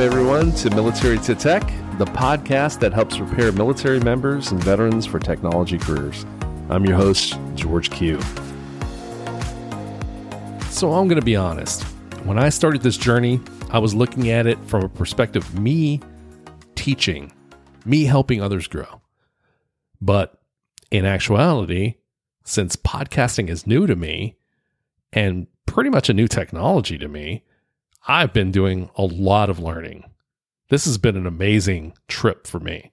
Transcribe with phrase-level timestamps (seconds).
[0.00, 1.60] Welcome, everyone, to Military to Tech,
[1.98, 6.24] the podcast that helps prepare military members and veterans for technology careers.
[6.70, 8.18] I'm your host, George Cue.
[10.70, 11.82] So, I'm going to be honest.
[12.24, 16.00] When I started this journey, I was looking at it from a perspective of me
[16.76, 17.30] teaching,
[17.84, 19.02] me helping others grow.
[20.00, 20.40] But
[20.90, 21.96] in actuality,
[22.42, 24.38] since podcasting is new to me
[25.12, 27.44] and pretty much a new technology to me,
[28.06, 30.04] I've been doing a lot of learning.
[30.68, 32.92] This has been an amazing trip for me.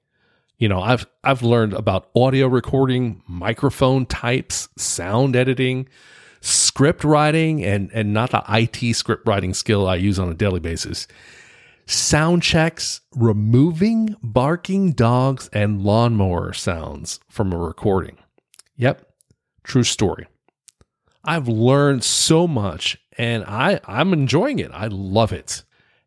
[0.58, 5.88] You know, I've I've learned about audio recording, microphone types, sound editing,
[6.42, 10.60] script writing, and and not the IT script writing skill I use on a daily
[10.60, 11.08] basis.
[11.86, 18.18] Sound checks, removing barking dogs and lawnmower sounds from a recording.
[18.76, 19.08] Yep,
[19.64, 20.28] true story.
[21.28, 24.72] I've learned so much and I, I'm enjoying it.
[24.74, 25.66] I love it.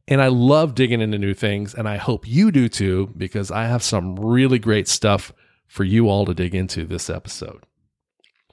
[0.08, 1.74] And I love digging into new things.
[1.74, 5.30] And I hope you do too, because I have some really great stuff
[5.66, 7.66] for you all to dig into this episode.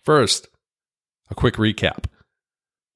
[0.04, 0.50] First,
[1.32, 2.06] a quick recap.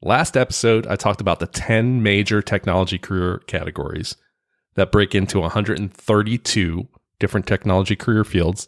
[0.02, 4.17] Last episode, I talked about the 10 major technology career categories
[4.75, 6.88] that break into 132
[7.19, 8.67] different technology career fields.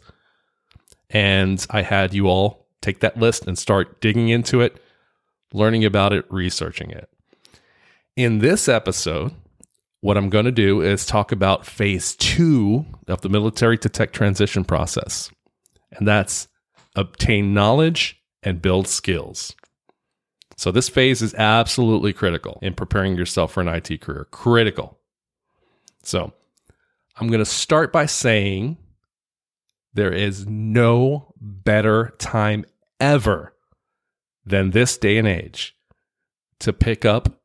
[1.10, 4.80] And I had you all take that list and start digging into it
[5.54, 7.08] learning about it, researching it.
[8.16, 9.32] In this episode,
[10.00, 14.12] what I'm going to do is talk about phase two of the military to tech
[14.12, 15.30] transition process,
[15.92, 16.48] and that's
[16.94, 19.54] obtain knowledge and build skills.
[20.56, 24.26] So, this phase is absolutely critical in preparing yourself for an IT career.
[24.30, 24.98] Critical.
[26.02, 26.32] So,
[27.16, 28.76] I'm going to start by saying
[29.94, 32.66] there is no better time
[33.00, 33.53] ever
[34.46, 35.76] than this day and age
[36.60, 37.40] to pick up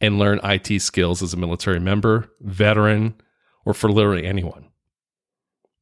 [0.00, 3.14] and learn IT skills as a military member, veteran,
[3.64, 4.68] or for literally anyone.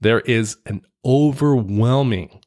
[0.00, 2.41] There is an overwhelming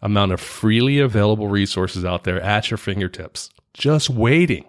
[0.00, 4.64] amount of freely available resources out there at your fingertips, just waiting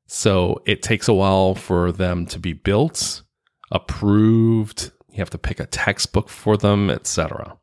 [0.08, 3.22] So it takes a while for them to be built,
[3.70, 4.90] approved.
[5.10, 7.56] You have to pick a textbook for them, etc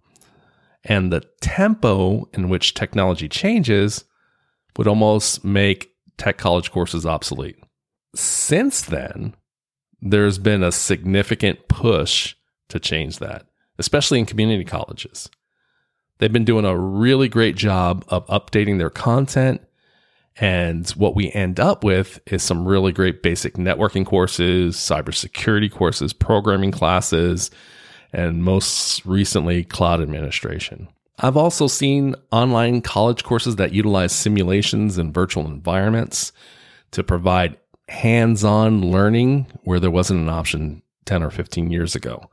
[0.83, 4.05] and the tempo in which technology changes
[4.77, 7.57] would almost make tech college courses obsolete.
[8.15, 9.35] Since then,
[10.01, 12.35] there's been a significant push
[12.69, 13.45] to change that,
[13.77, 15.29] especially in community colleges.
[16.17, 19.61] They've been doing a really great job of updating their content.
[20.37, 26.13] And what we end up with is some really great basic networking courses, cybersecurity courses,
[26.13, 27.51] programming classes,
[28.13, 30.87] and most recently, cloud administration.
[31.19, 36.31] I've also seen online college courses that utilize simulations and virtual environments
[36.91, 37.57] to provide
[37.89, 42.29] hands on learning where there wasn't an option 10 or 15 years ago.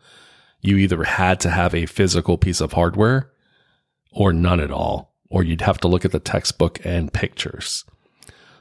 [0.61, 3.31] You either had to have a physical piece of hardware
[4.13, 7.85] or none at all, or you'd have to look at the textbook and pictures.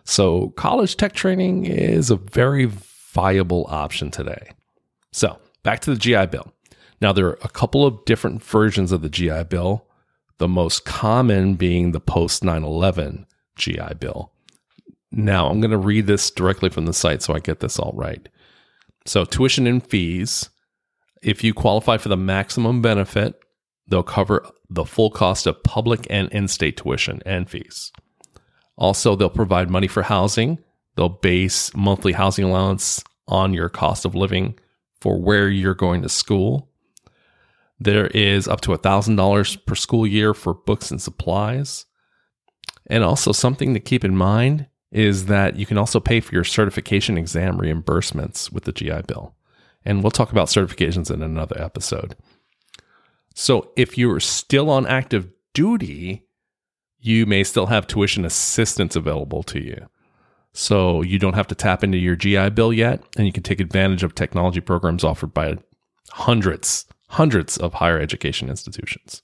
[0.04, 4.52] So, college tech training is a very viable option today.
[5.12, 6.54] So, back to the GI Bill.
[7.00, 9.86] Now, there are a couple of different versions of the GI Bill,
[10.38, 14.32] the most common being the post 9 11 GI Bill.
[15.12, 17.94] Now, I'm going to read this directly from the site so I get this all
[17.96, 18.28] right.
[19.06, 20.50] So, tuition and fees,
[21.22, 23.40] if you qualify for the maximum benefit,
[23.88, 27.92] they'll cover the full cost of public and in state tuition and fees.
[28.76, 30.60] Also, they'll provide money for housing.
[30.96, 34.58] They'll base monthly housing allowance on your cost of living
[35.00, 36.70] for where you're going to school.
[37.80, 41.86] There is up to $1,000 per school year for books and supplies.
[42.88, 46.44] And also, something to keep in mind is that you can also pay for your
[46.44, 49.36] certification exam reimbursements with the GI Bill.
[49.84, 52.16] And we'll talk about certifications in another episode.
[53.36, 56.28] So, if you're still on active duty,
[57.00, 59.88] you may still have tuition assistance available to you.
[60.54, 63.60] So you don't have to tap into your GI Bill yet, and you can take
[63.60, 65.58] advantage of technology programs offered by
[66.10, 69.22] hundreds, hundreds of higher education institutions.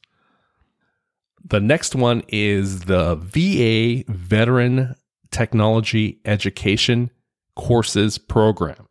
[1.46, 4.96] The next one is the VA Veteran
[5.32, 7.10] Technology Education
[7.56, 8.88] Courses Program,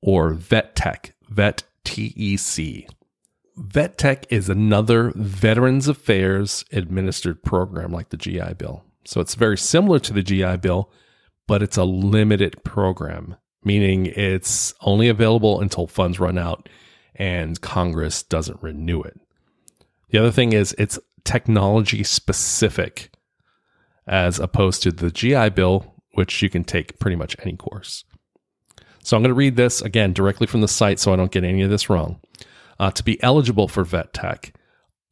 [0.00, 2.88] or VETTEC, VET TEC.
[3.58, 8.84] VETTEC is another Veterans Affairs administered program like the GI Bill.
[9.04, 10.90] So it's very similar to the GI Bill,
[11.48, 16.68] but it's a limited program, meaning it's only available until funds run out
[17.14, 19.18] and Congress doesn't renew it.
[20.10, 23.12] The other thing is it's technology specific
[24.06, 28.04] as opposed to the GI Bill, which you can take pretty much any course.
[29.02, 31.44] So I'm going to read this again directly from the site so I don't get
[31.44, 32.20] any of this wrong.
[32.78, 34.54] Uh, to be eligible for VET TEC,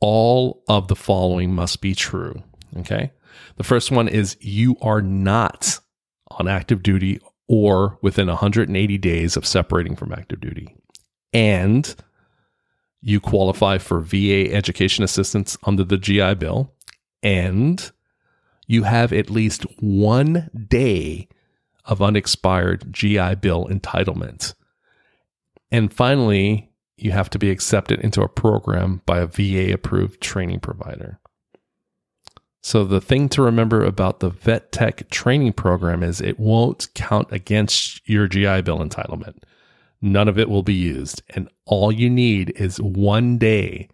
[0.00, 2.42] all of the following must be true.
[2.78, 3.12] Okay.
[3.56, 5.78] The first one is you are not
[6.30, 10.76] on active duty or within 180 days of separating from active duty.
[11.32, 11.94] And
[13.00, 16.72] you qualify for VA education assistance under the GI Bill.
[17.22, 17.90] And
[18.66, 21.28] you have at least one day
[21.84, 24.54] of unexpired GI Bill entitlement.
[25.70, 30.60] And finally, you have to be accepted into a program by a VA approved training
[30.60, 31.18] provider.
[32.62, 37.28] So the thing to remember about the VET TEC training program is it won't count
[37.32, 39.42] against your GI Bill entitlement.
[40.02, 41.22] None of it will be used.
[41.30, 43.88] And all you need is one day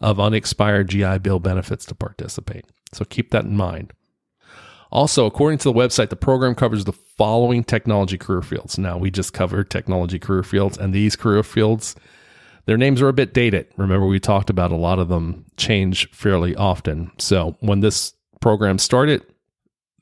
[0.00, 2.66] of unexpired GI Bill benefits to participate.
[2.92, 3.92] So keep that in mind.
[4.90, 8.78] Also, according to the website, the program covers the following technology career fields.
[8.78, 11.96] Now, we just covered technology career fields, and these career fields
[12.66, 13.66] their names are a bit dated.
[13.76, 17.10] Remember, we talked about a lot of them change fairly often.
[17.18, 19.24] So when this program started,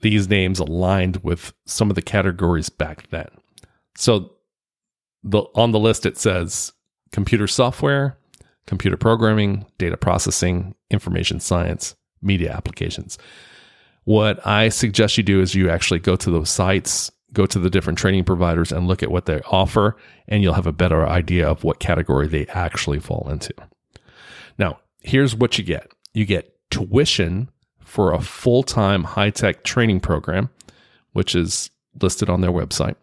[0.03, 3.29] these names aligned with some of the categories back then.
[3.97, 4.33] So
[5.23, 6.73] the on the list it says
[7.13, 8.17] computer software,
[8.67, 13.19] computer programming, data processing, information science, media applications.
[14.05, 17.71] What I suggest you do is you actually go to those sites go to the
[17.71, 19.97] different training providers and look at what they offer,
[20.29, 23.55] and you'll have a better idea of what category they actually fall into.
[24.59, 27.51] Now, here's what you get you get tuition
[27.81, 30.51] for a full time high tech training program,
[31.13, 31.71] which is
[32.01, 32.97] listed on their website.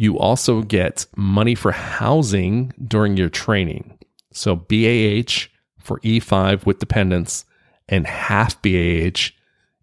[0.00, 3.98] You also get money for housing during your training.
[4.32, 7.44] So, BAH for E5 with dependents
[7.86, 9.32] and half BAH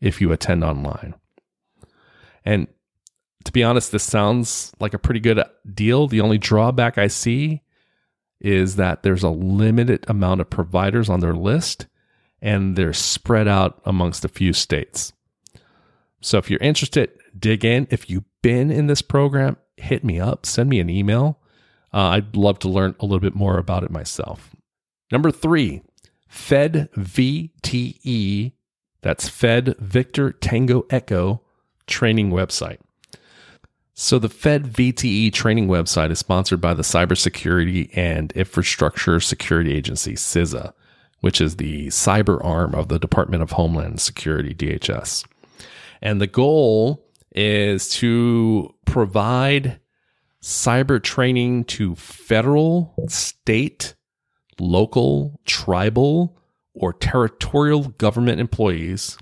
[0.01, 1.13] if you attend online.
[2.43, 2.65] And
[3.43, 5.39] to be honest, this sounds like a pretty good
[5.71, 6.07] deal.
[6.07, 7.61] The only drawback I see
[8.41, 11.85] is that there's a limited amount of providers on their list
[12.41, 15.13] and they're spread out amongst a few states.
[16.21, 17.85] So if you're interested, dig in.
[17.91, 21.39] If you've been in this program, hit me up, send me an email.
[21.93, 24.55] Uh, I'd love to learn a little bit more about it myself.
[25.11, 25.81] Number three,
[26.27, 28.51] Fed VTE,
[29.01, 31.41] that's Fed Victor Tango Echo
[31.85, 32.79] training website.
[33.99, 40.13] So, the Fed VTE training website is sponsored by the Cybersecurity and Infrastructure Security Agency,
[40.13, 40.73] CISA,
[41.21, 45.25] which is the cyber arm of the Department of Homeland Security, DHS.
[45.99, 49.79] And the goal is to provide
[50.41, 53.93] cyber training to federal, state,
[54.59, 56.37] local, tribal,
[56.73, 59.17] or territorial government employees,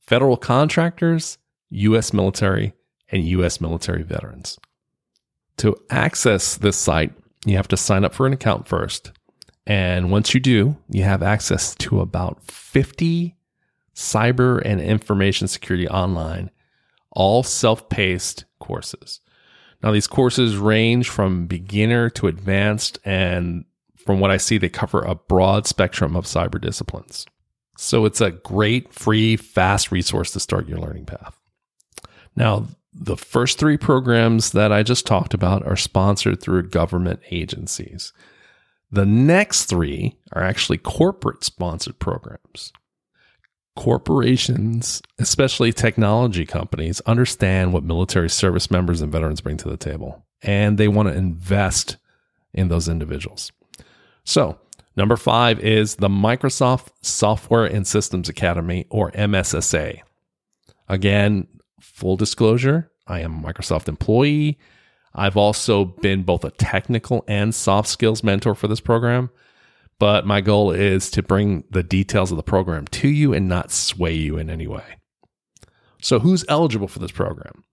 [0.00, 1.38] federal contractors,
[1.70, 2.12] U.S.
[2.12, 2.72] military,
[3.10, 3.60] and U.S.
[3.60, 4.58] military veterans.
[5.58, 7.12] To access this site,
[7.44, 9.12] you have to sign up for an account first.
[9.66, 13.36] And once you do, you have access to about 50
[13.94, 16.50] cyber and information security online,
[17.14, 19.20] all self paced courses.
[19.82, 23.64] Now, these courses range from beginner to advanced, and
[23.98, 27.26] from what I see, they cover a broad spectrum of cyber disciplines.
[27.76, 31.38] So it's a great, free, fast resource to start your learning path.
[32.36, 38.12] Now, the first three programs that I just talked about are sponsored through government agencies.
[38.90, 42.72] The next three are actually corporate sponsored programs.
[43.76, 50.24] Corporations, especially technology companies, understand what military service members and veterans bring to the table,
[50.42, 51.96] and they want to invest
[52.52, 53.50] in those individuals.
[54.22, 54.58] So,
[54.96, 60.00] number five is the Microsoft Software and Systems Academy, or MSSA.
[60.88, 61.48] Again,
[61.80, 64.58] full disclosure, I am a Microsoft employee.
[65.14, 69.30] I've also been both a technical and soft skills mentor for this program,
[69.98, 73.70] but my goal is to bring the details of the program to you and not
[73.70, 74.96] sway you in any way.
[76.00, 77.64] So, who's eligible for this program?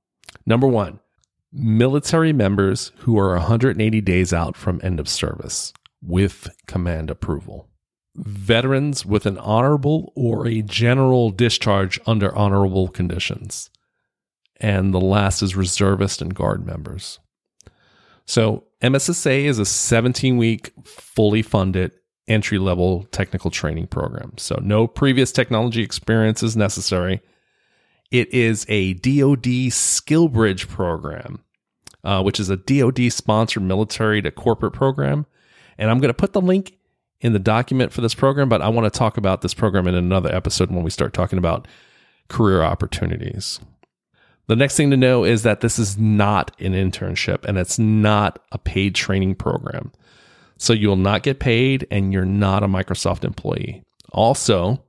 [0.46, 1.00] Number one,
[1.52, 7.68] military members who are 180 days out from end of service with command approval.
[8.16, 13.70] Veterans with an honorable or a general discharge under honorable conditions.
[14.60, 17.20] And the last is reservist and guard members.
[18.26, 21.92] So, MSSA is a 17 week, fully funded
[22.32, 24.34] entry level technical training program.
[24.38, 27.22] So, no previous technology experience is necessary.
[28.10, 31.44] It is a DoD Skill Bridge program,
[32.04, 35.26] uh, which is a DoD sponsored military to corporate program.
[35.78, 36.78] And I'm going to put the link
[37.22, 39.96] in the document for this program, but I want to talk about this program in
[39.96, 41.68] another episode when we start talking about
[42.28, 43.60] career opportunities.
[44.48, 48.40] The next thing to know is that this is not an internship and it's not
[48.52, 49.92] a paid training program.
[50.62, 53.84] So you will not get paid and you're not a Microsoft employee.
[54.12, 54.84] Also,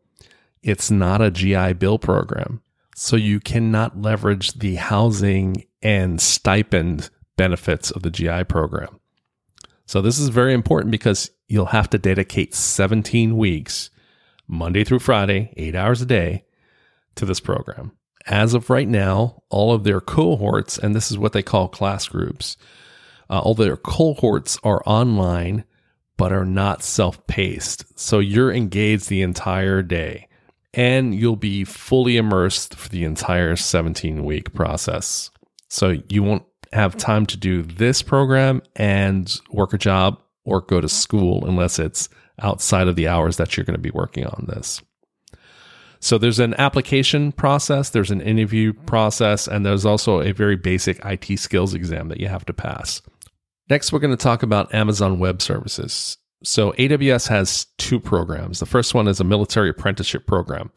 [0.62, 2.60] it's not a GI Bill program.
[2.94, 9.00] So you cannot leverage the housing and stipend benefits of the GI program.
[9.86, 13.88] So this is very important because you'll have to dedicate 17 weeks,
[14.46, 16.44] Monday through Friday, eight hours a day,
[17.14, 17.92] to this program.
[18.26, 22.08] As of right now, all of their cohorts, and this is what they call class
[22.08, 22.58] groups,
[23.32, 25.64] uh, all their cohorts are online,
[26.18, 27.98] but are not self paced.
[27.98, 30.28] So you're engaged the entire day
[30.74, 35.30] and you'll be fully immersed for the entire 17 week process.
[35.68, 40.80] So you won't have time to do this program and work a job or go
[40.80, 42.08] to school unless it's
[42.40, 44.82] outside of the hours that you're going to be working on this.
[46.00, 51.00] So there's an application process, there's an interview process, and there's also a very basic
[51.04, 53.00] IT skills exam that you have to pass.
[53.72, 56.18] Next, we're going to talk about Amazon Web Services.
[56.44, 58.58] So AWS has two programs.
[58.60, 60.70] The first one is a military apprenticeship program,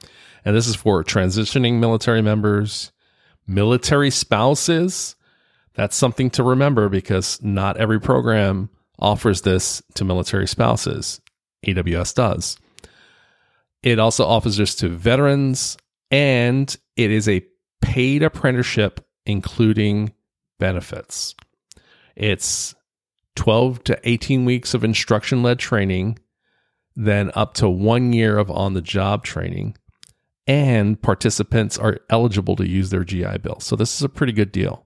[0.45, 2.93] and this is for transitioning military members,
[3.47, 5.17] military spouses.
[5.73, 11.19] That's something to remember because not every program offers this to military spouses.
[11.67, 12.57] AWS does.
[13.83, 15.75] It also offers this to veterans,
[16.11, 17.45] and it is a
[17.81, 20.13] paid apprenticeship, including
[20.59, 21.35] benefits.
[22.15, 22.73] It's
[23.35, 26.19] 12 to 18 weeks of instruction led training,
[26.95, 29.75] then up to one year of on the job training,
[30.47, 33.59] and participants are eligible to use their GI Bill.
[33.59, 34.85] So, this is a pretty good deal.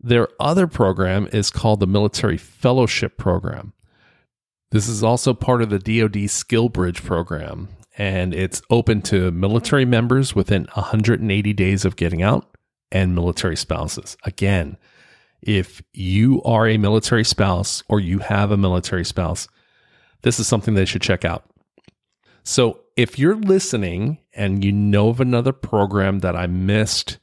[0.00, 3.72] Their other program is called the Military Fellowship Program.
[4.72, 7.68] This is also part of the DoD Skill Bridge program,
[7.98, 12.56] and it's open to military members within 180 days of getting out
[12.90, 14.16] and military spouses.
[14.24, 14.76] Again,
[15.42, 19.48] if you are a military spouse or you have a military spouse,
[20.22, 21.44] this is something they should check out.
[22.44, 27.18] So, if you're listening and you know of another program that I missed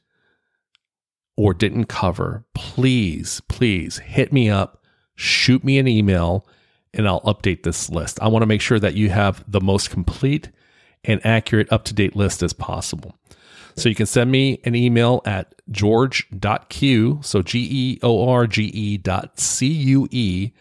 [1.36, 4.82] or didn't cover, please, please hit me up,
[5.14, 6.46] shoot me an email,
[6.92, 8.20] and I'll update this list.
[8.20, 10.50] I want to make sure that you have the most complete
[11.04, 13.16] and accurate, up to date list as possible.
[13.76, 18.64] So you can send me an email at george.cue, so G E O R G
[18.64, 20.52] E dot C U E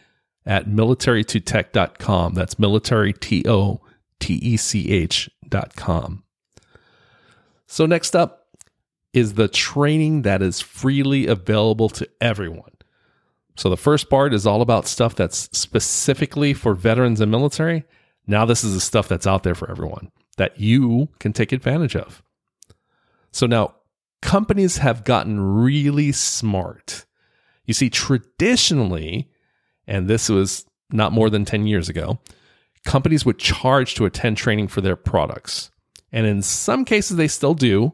[0.45, 2.33] at military2tech.com.
[2.33, 3.81] That's military T O
[4.19, 6.23] T E C H dot com.
[7.67, 8.47] So next up
[9.13, 12.71] is the training that is freely available to everyone.
[13.55, 17.83] So the first part is all about stuff that's specifically for veterans and military.
[18.25, 21.95] Now this is the stuff that's out there for everyone that you can take advantage
[21.95, 22.23] of.
[23.31, 23.75] So now
[24.21, 27.05] companies have gotten really smart.
[27.65, 29.29] You see, traditionally,
[29.87, 32.19] and this was not more than 10 years ago,
[32.85, 35.71] companies would charge to attend training for their products.
[36.11, 37.93] And in some cases, they still do.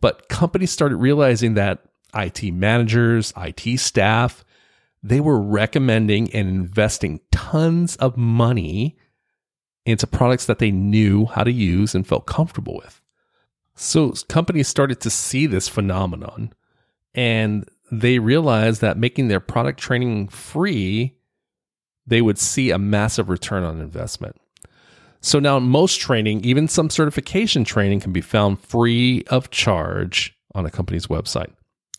[0.00, 4.44] But companies started realizing that IT managers, IT staff,
[5.02, 8.96] they were recommending and investing tons of money
[9.84, 13.01] into products that they knew how to use and felt comfortable with.
[13.74, 16.52] So companies started to see this phenomenon
[17.14, 21.14] And they realized that making their product training free,
[22.06, 24.36] they would see a massive return on investment.
[25.20, 30.66] So now most training, even some certification training, can be found free of charge on
[30.66, 31.52] a company's website.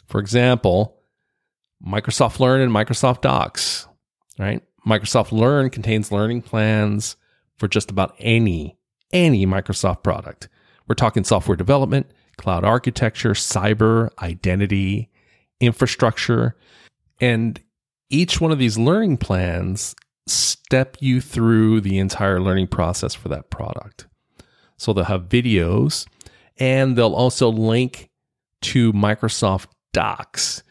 [0.07, 0.97] For example,
[1.85, 3.87] Microsoft Learn and Microsoft Docs,
[4.37, 4.61] right?
[4.85, 7.15] Microsoft Learn contains learning plans
[7.57, 8.77] for just about any
[9.13, 10.49] any Microsoft product.
[10.87, 15.09] We're talking software development, cloud architecture, cyber, identity,
[15.59, 16.55] infrastructure,
[17.21, 17.59] and
[18.09, 19.95] each one of these learning plans
[20.27, 24.07] step you through the entire learning process for that product.
[24.77, 26.05] So they'll have videos
[26.57, 28.09] and they'll also link
[28.61, 30.63] to Microsoft Docs.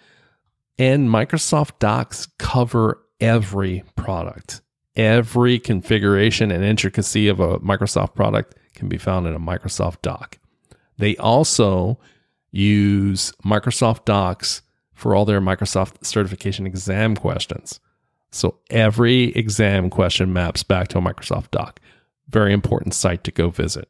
[0.79, 4.63] And Microsoft Docs cover every product.
[4.95, 10.39] Every configuration and intricacy of a Microsoft product can be found in a Microsoft Doc.
[10.99, 12.01] They also
[12.51, 14.63] use Microsoft Docs
[14.93, 17.79] for all their Microsoft certification exam questions.
[18.33, 21.79] So every exam question maps back to a Microsoft Doc.
[22.29, 23.89] Very important site to go visit.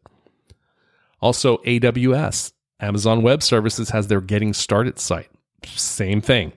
[1.22, 5.30] Also, AWS, Amazon Web Services, has their Getting Started site.
[5.64, 6.52] Same thing.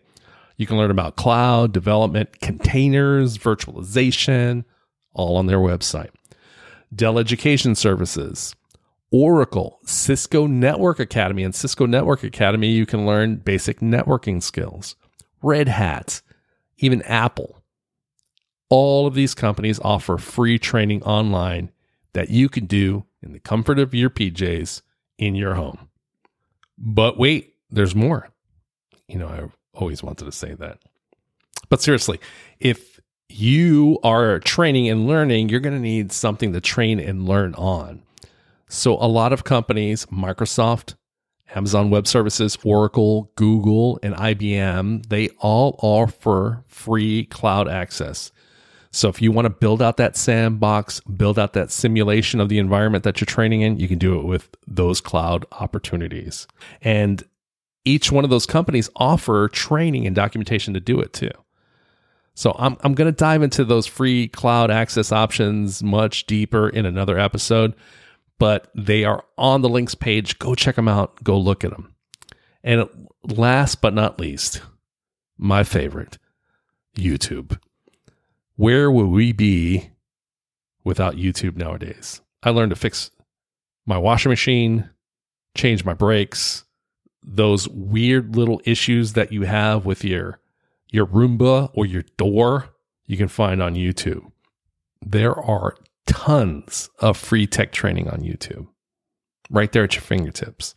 [0.58, 4.66] You can learn about cloud, development, containers, virtualization,
[5.14, 6.10] all on their website.
[6.96, 8.56] Dell Education Services,
[9.12, 14.96] Oracle, Cisco Network Academy, and Cisco Network Academy, you can learn basic networking skills.
[15.42, 16.22] Red Hat,
[16.78, 17.62] even Apple,
[18.70, 21.72] all of these companies offer free training online
[22.14, 24.82] that you can do in the comfort of your PJs
[25.18, 25.90] in your home.
[26.78, 28.30] But wait, there's more.
[29.08, 30.80] You know, I always wanted to say that.
[31.70, 32.20] But seriously,
[32.60, 32.95] if
[33.30, 38.04] you are training and learning, you're going to need something to train and learn on.
[38.68, 40.96] So, a lot of companies, Microsoft,
[41.56, 48.32] Amazon Web Services, Oracle, Google, and IBM, they all offer free cloud access.
[48.92, 52.60] So if you want to build out that sandbox, build out that simulation of the
[52.60, 56.48] environment that you're training in, you can do it with those cloud opportunities.
[56.82, 57.22] And
[57.84, 61.32] each one of those companies offer training and documentation to do it too.
[62.36, 66.86] So I'm I'm going to dive into those free cloud access options much deeper in
[66.86, 67.74] another episode,
[68.38, 70.38] but they are on the links page.
[70.38, 71.24] Go check them out.
[71.24, 71.96] Go look at them.
[72.64, 72.88] And
[73.24, 74.62] last but not least,
[75.38, 76.18] my favorite,
[76.98, 77.58] YouTube
[78.56, 79.90] where would we be
[80.84, 82.22] without YouTube nowadays?
[82.44, 83.12] I learned to fix
[83.86, 84.90] my washing machine,
[85.56, 86.64] change my brakes,
[87.24, 90.40] those weird little issues that you have with your
[90.96, 92.70] your Roomba or your door,
[93.06, 94.32] you can find on YouTube.
[95.06, 95.76] There are
[96.08, 98.68] tons of free tech training on YouTube
[99.50, 100.74] right there at your fingertips.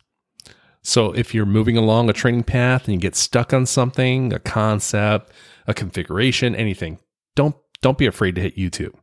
[0.81, 4.39] So if you're moving along a training path and you get stuck on something, a
[4.39, 5.31] concept,
[5.67, 6.99] a configuration, anything,
[7.35, 8.93] don't don't be afraid to hit YouTube.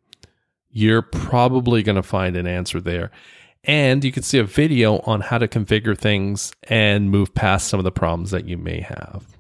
[0.69, 3.11] You're probably going to find an answer there.
[3.65, 7.81] And you can see a video on how to configure things and move past some
[7.81, 9.36] of the problems that you may have.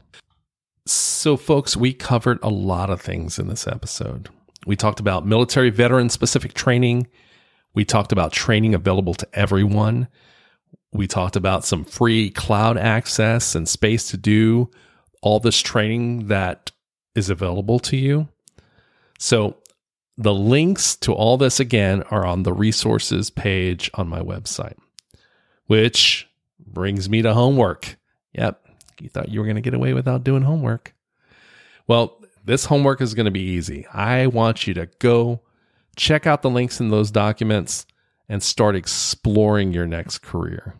[1.26, 4.28] So, folks, we covered a lot of things in this episode.
[4.64, 7.08] We talked about military veteran specific training.
[7.74, 10.06] We talked about training available to everyone.
[10.92, 14.70] We talked about some free cloud access and space to do
[15.20, 16.70] all this training that
[17.16, 18.28] is available to you.
[19.18, 19.56] So
[20.16, 24.76] the links to all this again are on the resources page on my website,
[25.66, 26.28] which
[26.64, 27.96] brings me to homework.
[28.34, 28.64] Yep.
[29.00, 30.92] You thought you were going to get away without doing homework.
[31.86, 33.86] Well, this homework is going to be easy.
[33.88, 35.42] I want you to go
[35.96, 37.86] check out the links in those documents
[38.28, 40.74] and start exploring your next career.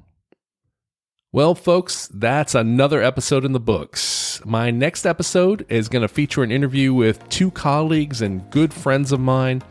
[1.32, 4.40] Well, folks, that's another episode in the books.
[4.44, 9.12] My next episode is going to feature an interview with two colleagues and good friends
[9.12, 9.62] of mine,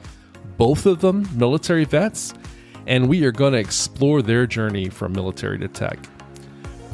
[0.57, 2.33] both of them military vets,
[2.87, 5.97] and we are going to explore their journey from military to tech.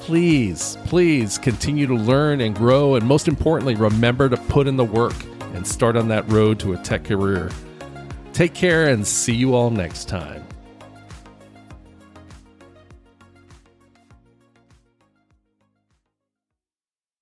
[0.01, 4.83] Please, please continue to learn and grow, and most importantly, remember to put in the
[4.83, 5.13] work
[5.53, 7.51] and start on that road to a tech career.
[8.33, 10.40] Take care and see you all next time.